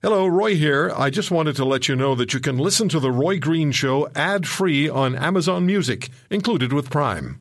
Hello, 0.00 0.28
Roy 0.28 0.54
here. 0.54 0.92
I 0.96 1.10
just 1.10 1.32
wanted 1.32 1.56
to 1.56 1.64
let 1.64 1.88
you 1.88 1.96
know 1.96 2.14
that 2.14 2.32
you 2.32 2.38
can 2.38 2.56
listen 2.56 2.88
to 2.90 3.00
The 3.00 3.10
Roy 3.10 3.40
Green 3.40 3.72
Show 3.72 4.08
ad 4.14 4.46
free 4.46 4.88
on 4.88 5.16
Amazon 5.16 5.66
Music, 5.66 6.10
included 6.30 6.72
with 6.72 6.88
Prime. 6.88 7.40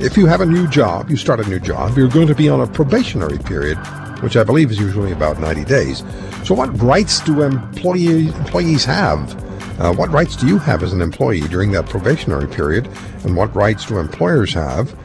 If 0.00 0.16
you 0.16 0.24
have 0.24 0.40
a 0.40 0.46
new 0.46 0.66
job, 0.66 1.10
you 1.10 1.16
start 1.18 1.40
a 1.40 1.48
new 1.50 1.60
job, 1.60 1.98
you're 1.98 2.08
going 2.08 2.26
to 2.26 2.34
be 2.34 2.48
on 2.48 2.62
a 2.62 2.66
probationary 2.66 3.36
period, 3.36 3.76
which 4.22 4.34
I 4.34 4.44
believe 4.44 4.70
is 4.70 4.78
usually 4.78 5.12
about 5.12 5.40
90 5.40 5.64
days. 5.66 5.98
So, 6.42 6.54
what 6.54 6.70
rights 6.80 7.20
do 7.20 7.42
employee, 7.42 8.28
employees 8.28 8.86
have? 8.86 9.34
Uh, 9.78 9.92
what 9.92 10.08
rights 10.10 10.36
do 10.36 10.46
you 10.46 10.58
have 10.58 10.82
as 10.82 10.94
an 10.94 11.02
employee 11.02 11.46
during 11.48 11.72
that 11.72 11.84
probationary 11.84 12.48
period? 12.48 12.88
And 13.24 13.36
what 13.36 13.54
rights 13.54 13.84
do 13.84 13.98
employers 13.98 14.54
have? 14.54 14.98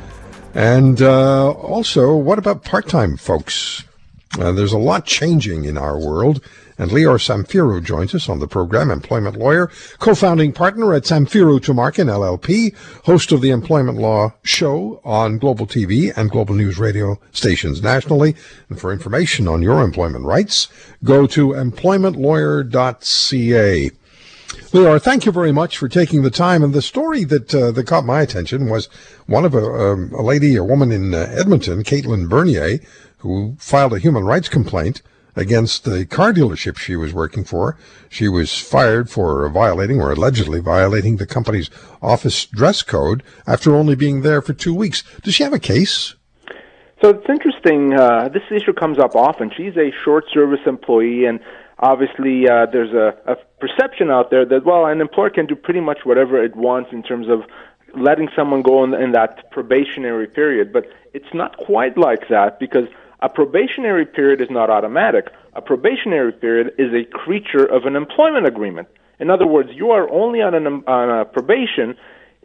And 0.53 1.01
uh, 1.01 1.51
also, 1.51 2.15
what 2.15 2.39
about 2.39 2.63
part 2.63 2.87
time 2.87 3.17
folks? 3.17 3.83
Uh, 4.39 4.51
there's 4.51 4.73
a 4.73 4.79
lot 4.79 5.05
changing 5.05 5.65
in 5.65 5.77
our 5.77 5.99
world, 5.99 6.41
and 6.79 6.89
Lior 6.89 7.19
Samfiru 7.19 7.83
joins 7.83 8.15
us 8.15 8.27
on 8.27 8.39
the 8.39 8.47
program, 8.47 8.89
employment 8.89 9.37
lawyer, 9.37 9.69
co-founding 9.99 10.51
partner 10.51 10.91
at 10.95 11.03
Samfiru 11.03 11.59
Tumarkin 11.59 12.09
LLP, 12.09 12.75
host 13.05 13.31
of 13.31 13.41
the 13.41 13.51
Employment 13.51 13.99
Law 13.99 14.33
Show 14.41 14.99
on 15.03 15.37
Global 15.37 15.67
TV 15.67 16.11
and 16.17 16.31
Global 16.31 16.55
News 16.55 16.79
Radio 16.79 17.19
stations 17.31 17.83
nationally. 17.83 18.35
And 18.69 18.81
for 18.81 18.91
information 18.91 19.47
on 19.47 19.61
your 19.61 19.83
employment 19.83 20.25
rights, 20.25 20.67
go 21.03 21.27
to 21.27 21.49
employmentlawyer.ca. 21.49 23.91
Lior, 24.71 25.01
thank 25.01 25.25
you 25.25 25.31
very 25.31 25.51
much 25.51 25.77
for 25.77 25.87
taking 25.87 26.23
the 26.23 26.31
time. 26.31 26.63
And 26.63 26.73
the 26.73 26.81
story 26.81 27.23
that 27.25 27.53
uh, 27.53 27.71
that 27.71 27.87
caught 27.87 28.05
my 28.05 28.21
attention 28.21 28.69
was 28.69 28.87
one 29.27 29.45
of 29.45 29.53
a, 29.53 29.63
um, 29.63 30.11
a 30.13 30.21
lady, 30.21 30.55
a 30.55 30.63
woman 30.63 30.91
in 30.91 31.13
uh, 31.13 31.31
Edmonton, 31.37 31.83
Caitlin 31.83 32.27
Bernier, 32.27 32.79
who 33.17 33.55
filed 33.59 33.93
a 33.93 33.99
human 33.99 34.25
rights 34.25 34.49
complaint 34.49 35.01
against 35.35 35.83
the 35.83 36.05
car 36.05 36.33
dealership 36.33 36.77
she 36.77 36.95
was 36.95 37.13
working 37.13 37.43
for. 37.43 37.77
She 38.09 38.27
was 38.27 38.57
fired 38.57 39.09
for 39.09 39.47
violating 39.49 39.99
or 39.99 40.11
allegedly 40.11 40.59
violating 40.59 41.17
the 41.17 41.25
company's 41.25 41.69
office 42.01 42.45
dress 42.45 42.83
code 42.83 43.23
after 43.47 43.75
only 43.75 43.95
being 43.95 44.21
there 44.21 44.41
for 44.41 44.53
two 44.53 44.73
weeks. 44.73 45.03
Does 45.23 45.35
she 45.35 45.43
have 45.43 45.53
a 45.53 45.59
case? 45.59 46.15
So 47.01 47.09
it's 47.09 47.27
interesting. 47.27 47.93
Uh, 47.93 48.29
this 48.29 48.43
issue 48.49 48.71
comes 48.71 48.97
up 48.97 49.15
often. 49.15 49.51
She's 49.55 49.75
a 49.75 49.91
short 50.05 50.25
service 50.33 50.61
employee, 50.65 51.25
and 51.25 51.41
obviously 51.83 52.47
uh, 52.47 52.65
there's 52.71 52.93
a, 52.93 53.13
a 53.29 53.35
perception 53.59 54.09
out 54.09 54.31
there 54.31 54.45
that, 54.45 54.65
well, 54.65 54.85
an 54.85 55.01
employer 55.01 55.29
can 55.29 55.45
do 55.45 55.55
pretty 55.55 55.81
much 55.81 55.99
whatever 56.05 56.41
it 56.43 56.55
wants 56.55 56.91
in 56.93 57.03
terms 57.03 57.27
of 57.29 57.41
letting 57.99 58.29
someone 58.35 58.61
go 58.61 58.83
in, 58.83 58.93
in 58.93 59.11
that 59.11 59.51
probationary 59.51 60.27
period. 60.27 60.71
But 60.71 60.85
it's 61.13 61.33
not 61.33 61.57
quite 61.57 61.97
like 61.97 62.29
that 62.29 62.59
because 62.59 62.87
a 63.19 63.29
probationary 63.29 64.05
period 64.05 64.41
is 64.41 64.47
not 64.49 64.69
automatic. 64.69 65.25
A 65.53 65.61
probationary 65.61 66.31
period 66.31 66.73
is 66.77 66.91
a 66.93 67.03
creature 67.03 67.65
of 67.65 67.85
an 67.85 67.95
employment 67.95 68.47
agreement. 68.47 68.87
In 69.19 69.29
other 69.29 69.45
words, 69.45 69.69
you 69.73 69.91
are 69.91 70.09
only 70.09 70.41
on, 70.41 70.55
an, 70.55 70.65
on 70.87 71.09
a 71.09 71.25
probation 71.25 71.95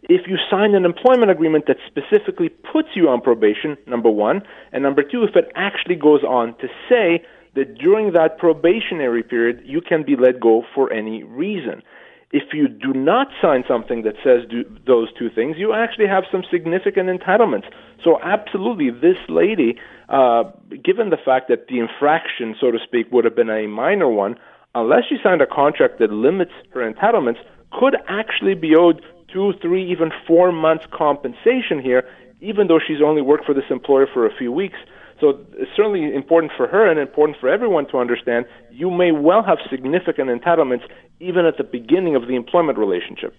if 0.02 0.26
you 0.26 0.36
sign 0.50 0.74
an 0.74 0.84
employment 0.84 1.30
agreement 1.30 1.66
that 1.66 1.76
specifically 1.86 2.48
puts 2.48 2.88
you 2.94 3.08
on 3.08 3.20
probation, 3.20 3.76
number 3.86 4.08
one, 4.08 4.42
and 4.72 4.82
number 4.82 5.02
two, 5.02 5.24
if 5.24 5.34
it 5.34 5.50
actually 5.54 5.96
goes 5.96 6.22
on 6.22 6.54
to 6.58 6.68
say 6.88 7.24
that 7.54 7.78
during 7.78 8.12
that 8.12 8.38
probationary 8.38 9.22
period 9.22 9.62
you 9.64 9.80
can 9.80 10.04
be 10.04 10.16
let 10.16 10.40
go 10.40 10.64
for 10.74 10.92
any 10.92 11.22
reason. 11.22 11.82
If 12.30 12.52
you 12.52 12.68
do 12.68 12.92
not 12.92 13.28
sign 13.40 13.64
something 13.66 14.02
that 14.02 14.14
says 14.22 14.42
those 14.86 15.08
two 15.18 15.30
things, 15.30 15.56
you 15.56 15.72
actually 15.72 16.08
have 16.08 16.24
some 16.30 16.42
significant 16.50 17.08
entitlements. 17.08 17.64
So, 18.04 18.20
absolutely, 18.22 18.90
this 18.90 19.16
lady, 19.30 19.78
uh, 20.10 20.44
given 20.84 21.08
the 21.08 21.16
fact 21.16 21.48
that 21.48 21.68
the 21.68 21.78
infraction, 21.78 22.54
so 22.60 22.70
to 22.70 22.78
speak, 22.84 23.10
would 23.12 23.24
have 23.24 23.34
been 23.34 23.48
a 23.48 23.66
minor 23.66 24.10
one, 24.10 24.36
unless 24.74 25.04
she 25.08 25.16
signed 25.22 25.40
a 25.40 25.46
contract 25.46 25.98
that 26.00 26.12
limits 26.12 26.52
her 26.74 26.80
entitlements, 26.80 27.38
could 27.72 27.96
actually 28.08 28.54
be 28.54 28.76
owed 28.76 29.02
two, 29.32 29.54
three, 29.62 29.90
even 29.90 30.10
four 30.26 30.52
months 30.52 30.84
compensation 30.92 31.80
here, 31.82 32.04
even 32.40 32.68
though 32.68 32.78
she's 32.78 33.02
only 33.04 33.22
worked 33.22 33.44
for 33.44 33.54
this 33.54 33.70
employer 33.70 34.06
for 34.12 34.26
a 34.26 34.36
few 34.36 34.52
weeks. 34.52 34.78
So 35.20 35.40
it's 35.54 35.70
certainly 35.76 36.14
important 36.14 36.52
for 36.56 36.68
her 36.68 36.88
and 36.88 36.98
important 36.98 37.38
for 37.40 37.48
everyone 37.48 37.88
to 37.88 37.98
understand 37.98 38.46
you 38.70 38.90
may 38.90 39.10
well 39.10 39.42
have 39.42 39.58
significant 39.70 40.30
entitlements 40.30 40.82
even 41.20 41.44
at 41.44 41.56
the 41.56 41.64
beginning 41.64 42.14
of 42.14 42.28
the 42.28 42.36
employment 42.36 42.78
relationship. 42.78 43.34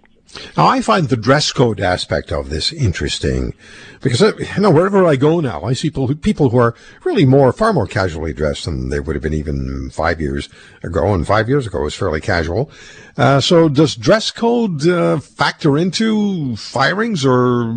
Now, 0.55 0.67
I 0.67 0.81
find 0.81 1.09
the 1.09 1.17
dress 1.17 1.51
code 1.51 1.79
aspect 1.79 2.31
of 2.31 2.49
this 2.49 2.71
interesting 2.71 3.53
because, 4.01 4.21
uh, 4.21 4.33
you 4.37 4.61
know, 4.61 4.69
wherever 4.69 5.05
I 5.05 5.15
go 5.15 5.39
now, 5.39 5.63
I 5.63 5.73
see 5.73 5.89
people, 5.89 6.49
who 6.49 6.57
are 6.57 6.75
really 7.03 7.25
more, 7.25 7.51
far 7.51 7.73
more 7.73 7.87
casually 7.87 8.33
dressed 8.33 8.65
than 8.65 8.89
they 8.89 8.99
would 8.99 9.15
have 9.15 9.23
been 9.23 9.33
even 9.33 9.89
five 9.91 10.21
years 10.21 10.47
ago. 10.83 11.13
And 11.13 11.25
five 11.25 11.49
years 11.49 11.65
ago 11.65 11.81
was 11.81 11.95
fairly 11.95 12.21
casual. 12.21 12.69
Uh, 13.17 13.41
so 13.41 13.69
does 13.69 13.95
dress 13.95 14.29
code 14.29 14.87
uh, 14.87 15.19
factor 15.19 15.77
into 15.77 16.55
firings 16.55 17.25
or 17.25 17.75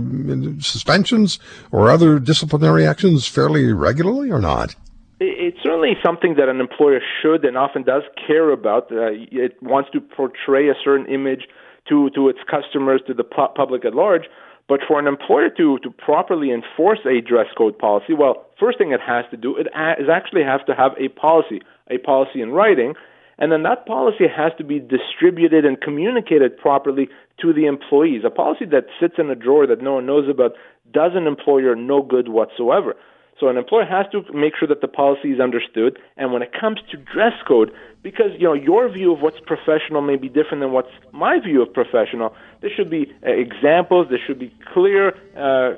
suspensions 0.60 1.38
or 1.70 1.90
other 1.90 2.18
disciplinary 2.18 2.86
actions 2.86 3.26
fairly 3.26 3.72
regularly 3.72 4.30
or 4.30 4.40
not? 4.40 4.74
It's 5.20 5.58
certainly 5.62 5.94
something 6.04 6.34
that 6.34 6.48
an 6.48 6.60
employer 6.60 7.00
should 7.22 7.44
and 7.44 7.56
often 7.56 7.82
does 7.82 8.02
care 8.26 8.50
about. 8.50 8.90
Uh, 8.92 9.12
it 9.30 9.56
wants 9.62 9.88
to 9.92 10.00
portray 10.00 10.68
a 10.68 10.74
certain 10.84 11.06
image 11.06 11.48
to 11.92 12.10
to 12.10 12.28
its 12.28 12.40
customers, 12.50 13.00
to 13.06 13.14
the 13.14 13.24
pu- 13.24 13.52
public 13.54 13.84
at 13.84 13.94
large. 13.94 14.26
But 14.68 14.80
for 14.88 14.98
an 14.98 15.06
employer 15.06 15.50
to 15.58 15.78
to 15.84 15.90
properly 15.90 16.50
enforce 16.50 17.00
a 17.04 17.20
dress 17.20 17.50
code 17.58 17.76
policy, 17.78 18.14
well, 18.14 18.46
first 18.58 18.78
thing 18.78 18.92
it 18.92 19.00
has 19.14 19.24
to 19.30 19.36
do 19.36 19.56
it 19.56 19.66
it 19.74 20.02
is 20.02 20.08
actually 20.08 20.44
have 20.44 20.64
to 20.66 20.74
have 20.74 20.92
a 20.98 21.08
policy, 21.08 21.60
a 21.90 21.98
policy 21.98 22.40
in 22.40 22.50
writing, 22.52 22.94
and 23.38 23.52
then 23.52 23.62
that 23.64 23.86
policy 23.86 24.26
has 24.34 24.52
to 24.58 24.64
be 24.64 24.78
distributed 24.78 25.64
and 25.64 25.80
communicated 25.80 26.56
properly 26.56 27.08
to 27.40 27.52
the 27.52 27.66
employees. 27.66 28.22
A 28.24 28.30
policy 28.30 28.66
that 28.66 28.86
sits 29.00 29.14
in 29.18 29.28
a 29.30 29.34
drawer 29.34 29.66
that 29.66 29.82
no 29.82 29.94
one 29.94 30.06
knows 30.06 30.28
about 30.28 30.52
does 30.92 31.12
an 31.14 31.26
employer 31.26 31.74
no 31.74 32.02
good 32.02 32.28
whatsoever. 32.28 32.94
So 33.42 33.48
an 33.48 33.56
employer 33.56 33.84
has 33.84 34.06
to 34.12 34.22
make 34.32 34.52
sure 34.56 34.68
that 34.68 34.82
the 34.82 34.86
policy 34.86 35.32
is 35.32 35.40
understood. 35.40 35.98
And 36.16 36.32
when 36.32 36.42
it 36.42 36.52
comes 36.52 36.78
to 36.92 36.96
dress 36.96 37.32
code, 37.44 37.72
because 38.00 38.30
you 38.38 38.44
know 38.44 38.52
your 38.52 38.88
view 38.88 39.12
of 39.12 39.20
what's 39.20 39.40
professional 39.40 40.00
may 40.00 40.14
be 40.14 40.28
different 40.28 40.60
than 40.60 40.70
what's 40.70 40.92
my 41.10 41.40
view 41.40 41.60
of 41.60 41.74
professional, 41.74 42.32
there 42.60 42.70
should 42.70 42.88
be 42.88 43.12
uh, 43.26 43.30
examples. 43.30 44.06
There 44.10 44.20
should 44.24 44.38
be 44.38 44.54
clear 44.72 45.08
uh, 45.34 45.74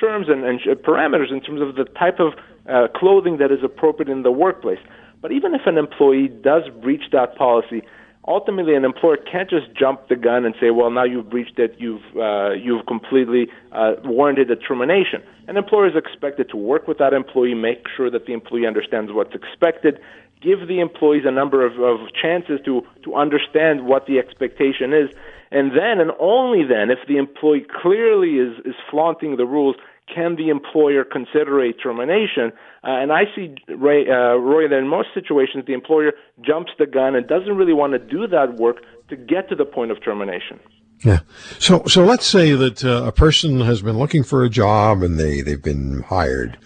terms 0.00 0.26
and, 0.28 0.42
and 0.42 0.58
parameters 0.82 1.30
in 1.30 1.40
terms 1.40 1.60
of 1.60 1.76
the 1.76 1.84
type 1.84 2.18
of 2.18 2.32
uh, 2.68 2.88
clothing 2.96 3.36
that 3.36 3.52
is 3.52 3.62
appropriate 3.62 4.10
in 4.10 4.24
the 4.24 4.32
workplace. 4.32 4.80
But 5.22 5.30
even 5.30 5.54
if 5.54 5.66
an 5.66 5.78
employee 5.78 6.26
does 6.26 6.64
breach 6.82 7.12
that 7.12 7.36
policy, 7.36 7.82
ultimately 8.28 8.74
an 8.74 8.84
employer 8.84 9.16
can't 9.16 9.48
just 9.48 9.66
jump 9.74 10.08
the 10.08 10.16
gun 10.16 10.44
and 10.44 10.54
say, 10.60 10.70
well, 10.70 10.90
now 10.90 11.04
you've 11.04 11.30
breached 11.30 11.58
it, 11.58 11.74
you've, 11.78 12.02
uh, 12.16 12.50
you've 12.50 12.86
completely 12.86 13.48
uh, 13.72 13.94
warranted 14.04 14.50
a 14.50 14.56
termination. 14.56 15.22
An 15.48 15.56
employer 15.56 15.88
is 15.88 15.96
expected 15.96 16.50
to 16.50 16.56
work 16.56 16.86
with 16.86 16.98
that 16.98 17.14
employee, 17.14 17.54
make 17.54 17.84
sure 17.96 18.10
that 18.10 18.26
the 18.26 18.34
employee 18.34 18.66
understands 18.66 19.10
what's 19.12 19.34
expected, 19.34 19.98
give 20.42 20.68
the 20.68 20.78
employees 20.78 21.24
a 21.26 21.30
number 21.30 21.64
of, 21.64 21.80
of 21.80 22.06
chances 22.14 22.60
to, 22.66 22.82
to 23.04 23.14
understand 23.14 23.86
what 23.86 24.06
the 24.06 24.18
expectation 24.18 24.92
is, 24.92 25.08
and 25.50 25.72
then 25.72 25.98
and 25.98 26.12
only 26.20 26.62
then, 26.62 26.90
if 26.90 26.98
the 27.08 27.16
employee 27.16 27.64
clearly 27.82 28.36
is, 28.36 28.58
is 28.66 28.74
flaunting 28.90 29.38
the 29.38 29.46
rules, 29.46 29.76
can 30.14 30.36
the 30.36 30.48
employer 30.48 31.04
consider 31.04 31.60
a 31.60 31.72
termination? 31.72 32.52
Uh, 32.84 33.02
and 33.02 33.12
I 33.12 33.24
see, 33.34 33.54
Ray, 33.68 34.08
uh, 34.08 34.36
Roy, 34.36 34.68
that 34.68 34.78
in 34.78 34.88
most 34.88 35.08
situations, 35.14 35.64
the 35.66 35.74
employer 35.74 36.12
jumps 36.40 36.72
the 36.78 36.86
gun 36.86 37.14
and 37.14 37.26
doesn't 37.26 37.56
really 37.56 37.72
want 37.72 37.92
to 37.92 37.98
do 37.98 38.26
that 38.28 38.54
work 38.54 38.76
to 39.08 39.16
get 39.16 39.48
to 39.48 39.56
the 39.56 39.64
point 39.64 39.90
of 39.90 40.02
termination. 40.02 40.60
Yeah. 41.04 41.20
So, 41.58 41.84
so 41.86 42.04
let's 42.04 42.26
say 42.26 42.52
that 42.52 42.84
uh, 42.84 43.04
a 43.04 43.12
person 43.12 43.60
has 43.60 43.82
been 43.82 43.98
looking 43.98 44.24
for 44.24 44.42
a 44.42 44.50
job 44.50 45.02
and 45.02 45.18
they, 45.18 45.42
they've 45.42 45.62
been 45.62 46.02
hired 46.08 46.58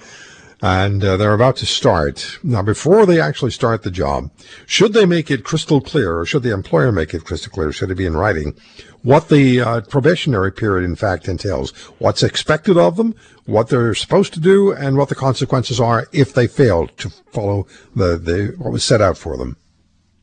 and 0.62 1.04
uh, 1.04 1.16
they're 1.16 1.34
about 1.34 1.56
to 1.56 1.66
start. 1.66 2.38
Now, 2.44 2.62
before 2.62 3.04
they 3.04 3.20
actually 3.20 3.50
start 3.50 3.82
the 3.82 3.90
job, 3.90 4.30
should 4.64 4.92
they 4.92 5.04
make 5.04 5.28
it 5.28 5.44
crystal 5.44 5.80
clear, 5.80 6.16
or 6.16 6.24
should 6.24 6.44
the 6.44 6.54
employer 6.54 6.92
make 6.92 7.12
it 7.12 7.24
crystal 7.24 7.52
clear, 7.52 7.72
should 7.72 7.90
it 7.90 7.96
be 7.96 8.06
in 8.06 8.16
writing, 8.16 8.54
what 9.02 9.28
the 9.28 9.60
uh, 9.60 9.80
probationary 9.80 10.52
period 10.52 10.84
in 10.84 10.94
fact 10.94 11.26
entails, 11.26 11.72
what's 11.98 12.22
expected 12.22 12.78
of 12.78 12.96
them, 12.96 13.16
what 13.44 13.68
they're 13.68 13.94
supposed 13.94 14.32
to 14.34 14.40
do, 14.40 14.72
and 14.72 14.96
what 14.96 15.08
the 15.08 15.16
consequences 15.16 15.80
are 15.80 16.06
if 16.12 16.32
they 16.32 16.46
fail 16.46 16.86
to 16.86 17.10
follow 17.32 17.66
the, 17.96 18.16
the 18.16 18.54
what 18.58 18.72
was 18.72 18.84
set 18.84 19.00
out 19.00 19.18
for 19.18 19.36
them? 19.36 19.56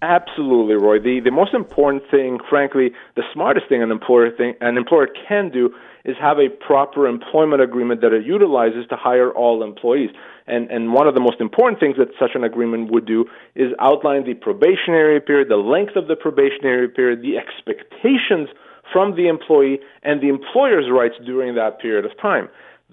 Absolutely, 0.02 0.76
Roy. 0.76 1.00
The 1.00 1.20
the 1.20 1.32
most 1.32 1.54
important 1.54 2.04
thing, 2.10 2.40
frankly, 2.50 2.92
the 3.18 3.24
smartest 3.34 3.68
thing 3.68 3.84
an 3.84 3.92
employer 3.92 4.32
thing 4.32 4.54
an 4.62 4.78
employer 4.78 5.08
can 5.28 5.50
do 5.50 5.74
is 6.06 6.16
have 6.22 6.38
a 6.40 6.48
proper 6.48 7.06
employment 7.06 7.62
agreement 7.62 8.00
that 8.02 8.14
it 8.14 8.26
utilizes 8.26 8.88
to 8.90 8.96
hire 8.96 9.30
all 9.32 9.62
employees. 9.62 10.12
And 10.48 10.72
and 10.72 10.94
one 10.94 11.08
of 11.08 11.16
the 11.16 11.20
most 11.20 11.42
important 11.42 11.82
things 11.82 11.98
that 11.98 12.10
such 12.18 12.32
an 12.34 12.46
agreement 12.46 12.92
would 12.92 13.06
do 13.06 13.26
is 13.56 13.74
outline 13.80 14.24
the 14.24 14.36
probationary 14.36 15.20
period, 15.20 15.50
the 15.50 15.58
length 15.58 15.98
of 15.98 16.08
the 16.08 16.16
probationary 16.16 16.88
period, 16.88 17.22
the 17.22 17.36
expectations 17.38 18.48
from 18.94 19.16
the 19.18 19.28
employee 19.28 19.80
and 20.04 20.22
the 20.22 20.30
employer's 20.30 20.90
rights 20.90 21.16
during 21.26 21.56
that 21.56 21.80
period 21.82 22.06
of 22.06 22.12
time. 22.20 22.48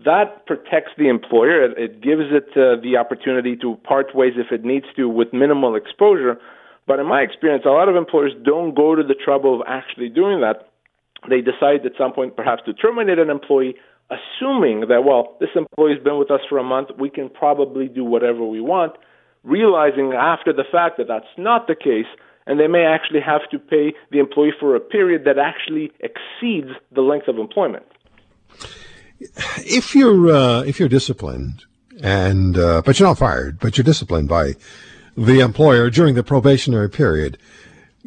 that 0.05 0.45
protects 0.47 0.93
the 0.99 1.09
employer. 1.09 1.65
It, 1.65 2.03
gives 2.03 2.27
it 2.31 2.49
uh, 2.53 2.77
the 2.83 2.97
opportunity 2.99 3.57
to 3.57 3.77
part 3.77 4.15
ways 4.15 4.35
if 4.37 4.53
it 4.53 4.63
needs 4.65 4.87
to 4.97 5.09
with 5.09 5.33
minimal 5.33 5.75
exposure. 5.75 6.37
But 6.87 7.01
in 7.01 7.07
my 7.07 7.21
experience, 7.21 7.65
a 7.67 7.71
lot 7.71 7.89
of 7.89 7.97
employers 7.97 8.33
don't 8.45 8.75
go 8.75 8.95
to 8.95 9.03
the 9.03 9.15
trouble 9.15 9.61
of 9.61 9.67
actually 9.67 10.09
doing 10.09 10.41
that. 10.41 10.69
They 11.29 11.41
decide 11.41 11.85
at 11.85 11.93
some 11.99 12.13
point 12.13 12.37
perhaps 12.37 12.63
to 12.67 12.73
terminate 12.73 13.19
an 13.19 13.31
employee, 13.31 13.75
assuming 14.11 14.81
that, 14.89 15.03
well, 15.05 15.37
this 15.41 15.51
employee's 15.57 16.03
been 16.03 16.19
with 16.19 16.31
us 16.31 16.41
for 16.49 16.59
a 16.59 16.63
month, 16.63 16.91
we 16.99 17.11
can 17.11 17.29
probably 17.29 17.89
do 17.89 18.05
whatever 18.05 18.45
we 18.45 18.61
want, 18.61 18.93
realizing 19.43 20.13
after 20.13 20.53
the 20.53 20.65
fact 20.71 20.99
that 20.99 21.09
that's 21.09 21.27
not 21.37 21.67
the 21.67 21.75
case, 21.75 22.07
and 22.47 22.61
they 22.61 22.69
may 22.69 22.85
actually 22.85 23.21
have 23.21 23.49
to 23.51 23.59
pay 23.59 23.93
the 24.13 24.21
employee 24.21 24.53
for 24.61 24.77
a 24.77 24.81
period 24.81 25.25
that 25.25 25.39
actually 25.39 25.91
exceeds 25.99 26.71
the 26.93 27.01
length 27.01 27.27
of 27.27 27.39
employment. 27.39 27.85
If 29.19 29.95
you're 29.95 30.31
uh, 30.31 30.61
if 30.63 30.79
you're 30.79 30.91
disciplined 30.91 31.65
and 32.03 32.57
uh, 32.59 32.83
but 32.85 33.01
you're 33.01 33.09
not 33.09 33.19
fired, 33.19 33.59
but 33.59 33.77
you're 33.77 33.85
disciplined 33.85 34.29
by 34.29 34.53
the 35.17 35.41
employer 35.41 35.91
during 35.91 36.15
the 36.15 36.23
probationary 36.23 36.91
period, 36.91 37.39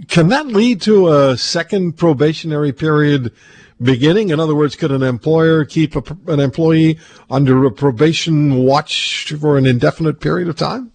can 0.08 0.30
that 0.30 0.48
lead 0.48 0.82
to 0.82 1.10
a 1.10 1.38
second 1.38 1.98
probationary 1.98 2.72
period 2.72 3.34
beginning? 3.82 4.30
In 4.30 4.40
other 4.40 4.56
words, 4.56 4.76
could 4.76 4.92
an 4.92 5.04
employer 5.04 5.66
keep 5.66 5.96
a, 5.96 6.04
an 6.28 6.40
employee 6.40 7.00
under 7.30 7.66
a 7.66 7.72
probation 7.72 8.64
watch 8.64 9.34
for 9.40 9.58
an 9.58 9.66
indefinite 9.66 10.20
period 10.20 10.48
of 10.48 10.56
time? 10.56 10.92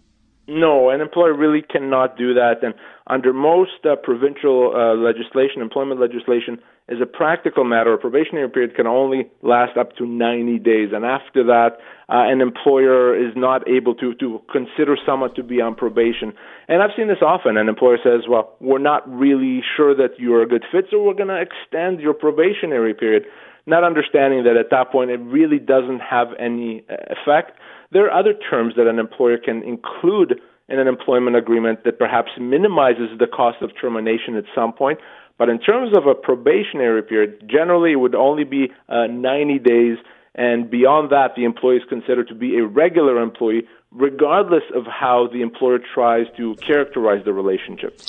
No, 0.47 0.91
an 0.91 1.01
employer 1.01 1.35
really 1.35 1.63
cannot 1.63 2.17
do 2.19 2.35
that. 2.35 2.63
And 2.63 2.75
under 3.07 3.33
most 3.33 3.85
uh, 3.85 3.97
provincial 3.97 4.73
uh, 4.75 4.95
legislation, 4.95 5.63
employment 5.63 6.01
legislation, 6.01 6.59
as 6.87 6.99
a 7.01 7.07
practical 7.07 7.65
matter, 7.65 7.95
a 7.95 7.99
probationary 7.99 8.51
period 8.51 8.77
can 8.77 8.87
only 8.87 9.31
last 9.41 9.77
up 9.79 9.97
to 9.97 10.05
90 10.07 10.59
days. 10.59 10.91
And 10.93 11.03
after 11.03 11.43
that, 11.45 11.79
uh, 12.11 12.29
an 12.29 12.43
employer 12.43 13.17
is 13.17 13.33
not 13.35 13.67
able 13.67 13.95
to, 13.95 14.15
to 14.17 14.43
consider 14.53 14.97
someone 15.07 15.35
to 15.37 15.43
be 15.43 15.63
on 15.63 15.75
probation. 15.75 16.35
And 16.69 16.83
I've 16.83 16.91
seen 16.95 17.09
this 17.09 17.23
often. 17.23 17.57
An 17.57 17.71
employer 17.71 17.97
says, 18.05 18.29
well, 18.29 18.55
we're 18.61 18.79
not 18.79 19.09
really 19.11 19.63
sure 19.77 19.95
that 19.97 20.19
you're 20.19 20.43
a 20.43 20.47
good 20.47 20.65
fit, 20.71 20.85
so 20.91 21.03
we're 21.03 21.15
going 21.15 21.29
to 21.29 21.41
extend 21.41 22.01
your 22.01 22.13
probationary 22.13 22.93
period, 22.93 23.25
not 23.65 23.83
understanding 23.83 24.45
that 24.45 24.59
at 24.59 24.69
that 24.71 24.93
point 24.93 25.11
it 25.11 25.21
really 25.21 25.59
doesn't 25.59 26.01
have 26.01 26.29
any 26.39 26.85
uh, 26.91 26.97
effect. 27.09 27.59
There 27.93 28.05
are 28.05 28.19
other 28.19 28.35
terms 28.35 28.75
that 28.77 28.87
an 28.87 28.99
employer 28.99 29.39
can 29.39 29.63
include 29.63 30.39
in 30.69 30.79
an 30.79 30.89
employment 30.89 31.37
agreement 31.37 31.85
that 31.85 31.99
perhaps 31.99 32.31
minimizes 32.39 33.19
the 33.19 33.27
cost 33.27 33.63
of 33.63 33.71
termination 33.81 34.37
at 34.37 34.45
some 34.55 34.73
point. 34.73 34.99
But 35.39 35.49
in 35.49 35.59
terms 35.59 35.97
of 35.97 36.07
a 36.07 36.15
probationary 36.15 37.03
period, 37.03 37.51
generally 37.51 37.93
it 37.93 37.97
would 37.97 38.15
only 38.15 38.45
be 38.45 38.73
uh, 38.89 39.07
90 39.07 39.59
days, 39.59 39.99
and 40.35 40.71
beyond 40.71 41.11
that, 41.11 41.35
the 41.37 41.45
employee 41.45 41.77
is 41.77 41.83
considered 41.89 42.29
to 42.29 42.35
be 42.35 42.57
a 42.57 42.67
regular 42.67 43.21
employee, 43.21 43.67
regardless 43.91 44.65
of 44.75 44.85
how 44.87 45.29
the 45.33 45.43
employer 45.43 45.79
tries 45.95 46.27
to 46.37 46.55
characterize 46.57 47.25
the 47.25 47.33
relationship. 47.33 48.01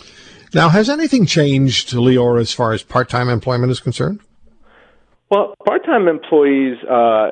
Now, 0.53 0.69
has 0.69 0.89
anything 0.89 1.25
changed, 1.25 1.89
Lior, 1.89 2.39
as 2.39 2.51
far 2.51 2.73
as 2.73 2.81
part 2.81 3.09
time 3.09 3.29
employment 3.29 3.71
is 3.71 3.79
concerned? 3.79 4.21
Well, 5.31 5.55
part-time 5.65 6.07
employees 6.07 6.77
uh, 6.83 7.31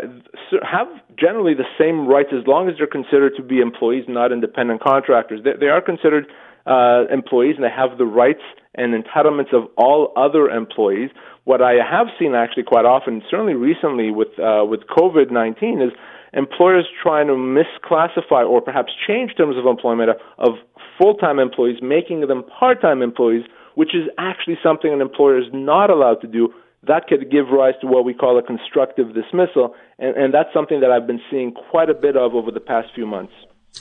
have 0.64 0.88
generally 1.20 1.54
the 1.54 1.70
same 1.80 2.08
rights 2.08 2.30
as 2.34 2.48
long 2.48 2.68
as 2.68 2.76
they're 2.78 2.88
considered 2.88 3.34
to 3.38 3.44
be 3.44 3.60
employees, 3.60 4.06
not 4.08 4.32
independent 4.32 4.82
contractors. 4.82 5.42
They, 5.44 5.52
they 5.60 5.68
are 5.68 5.82
considered 5.82 6.26
uh, 6.66 7.04
employees, 7.12 7.56
and 7.56 7.64
they 7.64 7.70
have 7.70 8.00
the 8.00 8.06
rights 8.06 8.42
and 8.74 8.96
entitlements 8.96 9.54
of 9.54 9.70
all 9.78 10.12
other 10.18 10.50
employees. 10.50 11.12
What 11.44 11.62
I 11.62 11.74
have 11.74 12.08
seen 12.18 12.34
actually 12.34 12.64
quite 12.64 12.86
often, 12.86 13.22
certainly 13.30 13.54
recently 13.54 14.10
with 14.10 14.40
uh, 14.40 14.66
with 14.66 14.82
COVID 14.88 15.30
nineteen, 15.30 15.80
is 15.82 15.92
employers 16.34 16.88
trying 17.04 17.28
to 17.28 17.34
misclassify 17.34 18.48
or 18.50 18.60
perhaps 18.60 18.92
change 19.08 19.36
terms 19.38 19.56
of 19.56 19.68
employment 19.68 20.10
of 20.40 20.54
full-time 20.98 21.38
employees, 21.38 21.78
making 21.82 22.22
them 22.22 22.44
part-time 22.58 23.04
employees, 23.04 23.44
which 23.76 23.94
is 23.94 24.10
actually 24.18 24.58
something 24.64 24.92
an 24.92 25.02
employer 25.02 25.38
is 25.38 25.48
not 25.54 25.92
allowed 25.92 26.20
to 26.22 26.28
do 26.28 26.52
that 26.88 27.08
could 27.08 27.32
give 27.32 27.48
rise 27.50 27.76
to 27.82 27.88
what 27.88 28.06
we 28.06 28.14
call 28.14 28.38
a 28.38 28.44
constructive 28.44 29.14
dismissal, 29.14 29.76
and, 30.00 30.16
and 30.16 30.34
that's 30.34 30.50
something 30.54 30.82
that 30.82 30.92
I've 30.92 31.08
been 31.08 31.22
seeing 31.32 31.52
quite 31.52 31.90
a 31.90 31.94
bit 31.94 32.18
of 32.18 32.36
over 32.36 32.52
the 32.52 32.60
past 32.60 32.90
few 32.94 33.06
months. 33.06 33.34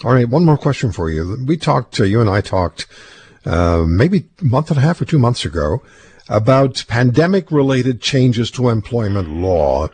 All 0.04 0.14
right, 0.14 0.28
one 0.28 0.44
more 0.44 0.56
question 0.56 0.92
for 0.92 1.10
you. 1.10 1.36
We 1.46 1.56
talked, 1.56 2.00
uh, 2.00 2.04
you 2.04 2.20
and 2.20 2.30
I 2.30 2.40
talked 2.40 2.86
uh, 3.44 3.84
maybe 3.86 4.28
a 4.40 4.44
month 4.44 4.70
and 4.70 4.78
a 4.78 4.82
half 4.82 5.00
or 5.00 5.04
two 5.04 5.18
months 5.18 5.44
ago 5.44 5.82
about 6.28 6.84
pandemic 6.88 7.50
related 7.50 8.00
changes 8.00 8.50
to 8.52 8.68
employment 8.68 9.28
law. 9.28 9.88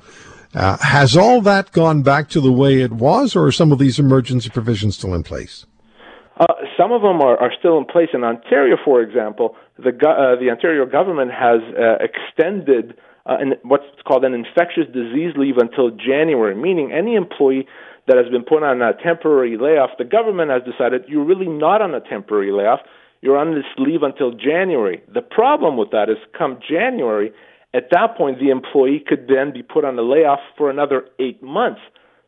Uh, 0.55 0.77
has 0.79 1.17
all 1.17 1.41
that 1.43 1.73
gone 1.73 2.03
back 2.03 2.29
to 2.31 2.41
the 2.41 2.53
way 2.53 2.81
it 2.81 2.93
was, 2.93 3.35
or 3.35 3.47
are 3.47 3.53
some 3.53 3.73
of 3.73 3.79
these 3.79 3.99
emergency 3.99 4.51
provisions 4.51 4.97
still 4.97 5.15
in 5.15 5.23
place? 5.23 5.67
Uh, 6.39 6.47
some 6.77 6.93
of 6.93 7.03
them 7.03 7.21
are, 7.21 7.37
are 7.37 7.53
still 7.59 7.79
in 7.79 7.85
place. 7.85 8.09
In 8.15 8.23
Ontario, 8.23 8.77
for 8.85 9.03
example, 9.03 9.57
the, 9.77 9.91
uh, 9.91 10.39
the 10.39 10.51
Ontario 10.51 10.87
government 10.87 11.33
has 11.33 11.61
uh, 11.75 11.99
extended 12.01 12.95
uh, 13.27 13.37
an, 13.41 13.55
what's 13.63 13.85
called 14.07 14.25
an 14.25 14.35
infectious 14.35 14.87
disease 14.87 15.35
leave 15.37 15.57
until 15.59 15.91
January, 15.91 16.55
meaning 16.55 16.93
any 16.93 17.15
employee 17.15 17.67
that 18.07 18.17
has 18.17 18.29
been 18.31 18.43
put 18.43 18.63
on 18.63 18.81
a 18.81 18.93
temporary 19.03 19.59
layoff, 19.59 19.91
the 19.99 20.05
government 20.05 20.51
has 20.51 20.63
decided 20.65 21.03
you're 21.09 21.25
really 21.25 21.49
not 21.49 21.83
on 21.83 21.95
a 21.95 22.01
temporary 22.01 22.51
layoff. 22.51 22.81
You're 23.21 23.37
on 23.37 23.55
this 23.55 23.67
leave 23.77 24.03
until 24.03 24.31
January. 24.31 25.03
The 25.13 25.21
problem 25.21 25.77
with 25.77 25.91
that 25.91 26.09
is 26.09 26.17
come 26.37 26.59
January, 26.67 27.33
at 27.75 27.91
that 27.91 28.17
point, 28.17 28.39
the 28.39 28.51
employee 28.51 29.03
could 29.07 29.29
then 29.29 29.53
be 29.53 29.63
put 29.63 29.85
on 29.85 29.99
a 29.99 30.03
layoff 30.03 30.39
for 30.57 30.71
another 30.71 31.05
eight 31.19 31.43
months. 31.43 31.81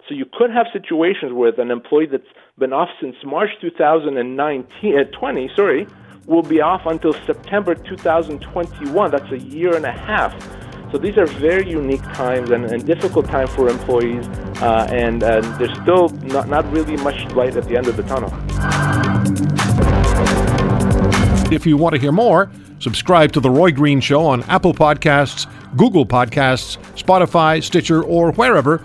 So 0.09 0.15
you 0.15 0.27
could 0.33 0.51
have 0.51 0.67
situations 0.73 1.33
where 1.33 1.53
an 1.61 1.71
employee 1.71 2.07
that's 2.07 2.25
been 2.59 2.73
off 2.73 2.89
since 3.01 3.17
March 3.25 3.51
2019, 3.61 4.99
uh, 4.99 5.05
20, 5.05 5.51
sorry, 5.55 5.87
will 6.27 6.43
be 6.43 6.61
off 6.61 6.83
until 6.87 7.13
September 7.27 7.75
2021. 7.75 9.11
That's 9.11 9.31
a 9.33 9.39
year 9.39 9.75
and 9.77 9.85
a 9.85 9.93
half. 9.93 10.33
So 10.93 10.99
these 10.99 11.17
are 11.17 11.27
very 11.27 11.71
unique 11.71 12.03
times 12.03 12.51
and, 12.51 12.65
and 12.65 12.85
difficult 12.85 13.27
time 13.27 13.47
for 13.47 13.69
employees, 13.69 14.27
uh, 14.61 14.89
and 14.91 15.23
uh, 15.23 15.41
there's 15.59 15.73
still 15.83 16.09
not, 16.09 16.49
not 16.49 16.71
really 16.73 16.97
much 16.97 17.25
light 17.33 17.57
at 17.57 17.65
the 17.65 17.77
end 17.77 17.87
of 17.87 17.97
the 17.97 18.03
tunnel. 18.03 18.31
If 21.53 21.67
you 21.67 21.77
want 21.77 21.95
to 21.95 22.01
hear 22.01 22.13
more, 22.13 22.51
subscribe 22.81 23.33
to 23.33 23.41
The 23.41 23.51
Roy 23.51 23.71
Green 23.71 24.01
Show 24.01 24.27
on 24.27 24.43
Apple 24.45 24.75
Podcasts, 24.75 25.47
Google 25.77 26.07
Podcasts, 26.07 26.79
Spotify, 26.97 27.63
Stitcher, 27.63 28.03
or 28.03 28.33
wherever 28.33 28.85